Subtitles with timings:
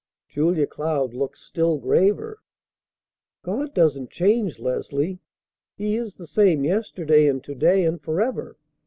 [0.27, 2.39] Julia Cloud looked still graver.
[3.43, 5.19] "God doesn't change, Leslie.
[5.75, 8.57] He is the same yesterday and to day and forever.